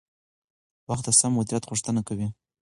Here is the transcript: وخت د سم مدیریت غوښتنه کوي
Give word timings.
وخت 0.89 1.03
د 1.05 1.09
سم 1.19 1.31
مدیریت 1.37 1.63
غوښتنه 1.69 2.01
کوي 2.07 2.27